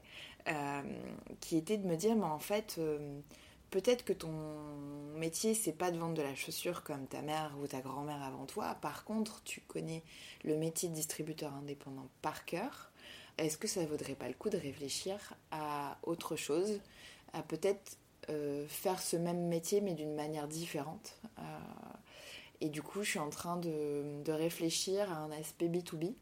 qui 1.42 1.58
était 1.58 1.78
de 1.78 1.86
me 1.86 1.96
dire, 1.96 2.16
mais 2.16 2.24
en 2.24 2.40
fait 2.40 2.80
peut-être 3.72 4.04
que 4.04 4.14
ton 4.14 4.32
métier, 5.16 5.54
c'est 5.54 5.74
pas 5.74 5.92
de 5.92 5.98
vendre 5.98 6.16
de 6.16 6.22
la 6.22 6.36
chaussure 6.36 6.84
comme 6.84 7.08
ta 7.08 7.22
mère 7.22 7.56
ou 7.62 7.68
ta 7.68 7.82
grand-mère 7.82 8.22
avant 8.24 8.46
toi. 8.46 8.76
Par 8.82 9.04
contre, 9.04 9.42
tu 9.44 9.62
connais 9.62 10.04
le 10.44 10.58
métier 10.58 10.90
de 10.90 10.94
distributeur 10.94 11.54
indépendant 11.54 12.08
par 12.22 12.46
cœur. 12.46 12.92
Est-ce 13.38 13.58
que 13.58 13.68
ça 13.68 13.86
vaudrait 13.86 14.16
pas 14.16 14.28
le 14.28 14.34
coup 14.34 14.50
de 14.50 14.58
réfléchir 14.58 15.34
à 15.52 15.98
autre 16.04 16.36
chose, 16.36 16.82
à 17.34 17.42
peut-être 17.42 17.98
euh, 18.30 18.68
faire 18.68 19.02
ce 19.02 19.16
même 19.16 19.48
métier 19.48 19.82
mais 19.82 19.94
d'une 19.94 20.14
manière 20.14 20.48
différente 20.48 21.18
euh, 21.40 21.42
Et 22.62 22.70
du 22.70 22.82
coup, 22.82 23.04
je 23.04 23.12
suis 23.12 23.20
en 23.20 23.30
train 23.30 23.58
de, 23.58 24.22
de 24.24 24.32
réfléchir 24.32 25.12
à 25.12 25.18
un 25.18 25.32
aspect 25.32 25.68
B2B 25.68 26.14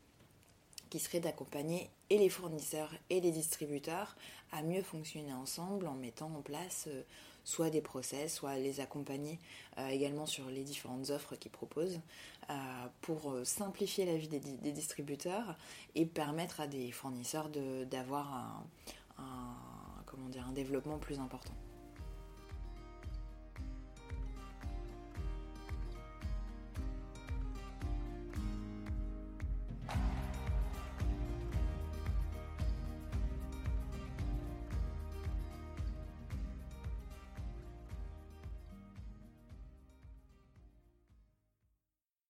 qui 0.89 0.99
serait 0.99 1.19
d'accompagner 1.19 1.89
et 2.09 2.17
les 2.17 2.29
fournisseurs 2.29 2.93
et 3.09 3.19
les 3.19 3.31
distributeurs 3.31 4.15
à 4.51 4.61
mieux 4.61 4.81
fonctionner 4.81 5.33
ensemble 5.33 5.87
en 5.87 5.95
mettant 5.95 6.31
en 6.35 6.41
place 6.41 6.85
euh, 6.87 7.03
soit 7.47 7.69
des 7.69 7.79
process, 7.79 8.35
soit 8.35 8.57
les 8.57 8.81
accompagner 8.81 9.39
euh, 9.77 9.87
également 9.87 10.25
sur 10.25 10.49
les 10.49 10.63
différentes 10.63 11.11
offres 11.11 11.37
qu'ils 11.37 11.51
proposent 11.51 12.01
euh, 12.49 12.53
pour 12.99 13.33
simplifier 13.45 14.05
la 14.05 14.17
vie 14.17 14.27
des, 14.27 14.71
distributeurs 14.73 15.55
et 15.95 16.05
permettre 16.05 16.59
à 16.59 16.67
des 16.67 16.91
fournisseurs 16.91 17.49
d'avoir 17.89 18.65
dire, 20.29 20.45
un 20.45 20.51
développement 20.51 20.97
plus 20.97 21.19
important. 21.19 21.53